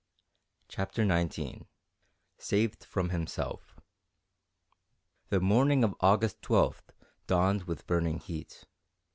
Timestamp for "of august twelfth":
5.83-6.91